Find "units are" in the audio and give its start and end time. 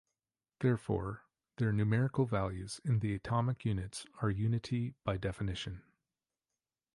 3.65-4.31